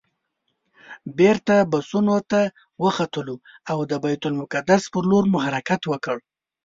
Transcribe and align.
بېرته 1.17 1.55
بسونو 1.71 2.15
ته 2.31 2.41
وختلو 2.83 3.35
او 3.71 3.77
د 3.89 3.91
بیت 4.03 4.23
المقدس 4.27 4.83
پر 4.93 5.03
لور 5.09 5.23
مو 5.31 5.37
حرکت 5.45 5.81
وکړ. 5.87 6.17